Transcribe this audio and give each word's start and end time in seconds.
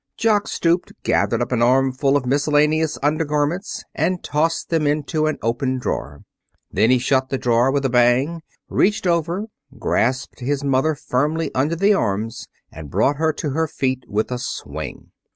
Jock 0.17 0.47
stooped, 0.47 0.93
gathered 1.03 1.43
up 1.43 1.51
an 1.51 1.61
armful 1.61 2.17
of 2.17 2.25
miscellaneous 2.25 2.97
undergarments 3.03 3.83
and 3.93 4.23
tossed 4.23 4.71
them 4.71 4.87
into 4.87 5.27
an 5.27 5.37
open 5.43 5.77
drawer. 5.77 6.23
Then 6.71 6.89
he 6.89 6.97
shut 6.97 7.29
the 7.29 7.37
drawer 7.37 7.71
with 7.71 7.85
a 7.85 7.89
bang, 7.91 8.41
reached 8.67 9.05
over, 9.05 9.45
grasped 9.77 10.39
his 10.39 10.63
mother 10.63 10.95
firmly 10.95 11.53
under 11.53 11.75
the 11.75 11.93
arms 11.93 12.47
and 12.71 12.89
brought 12.89 13.17
her 13.17 13.31
to 13.33 13.51
her 13.51 13.67
feet 13.67 14.03
with 14.07 14.31
a 14.31 14.39
swing. 14.39 15.11